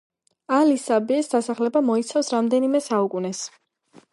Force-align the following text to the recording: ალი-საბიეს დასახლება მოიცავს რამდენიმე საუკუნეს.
ალი-საბიეს 0.59 1.29
დასახლება 1.33 1.83
მოიცავს 1.91 2.33
რამდენიმე 2.37 2.85
საუკუნეს. 2.89 3.47